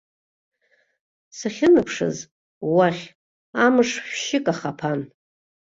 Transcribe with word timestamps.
Сахьынаԥшыз, 1.37 2.17
уахь, 2.75 3.03
амш 3.65 3.89
шәшьык 4.09 4.45
ахаԥан. 4.53 4.99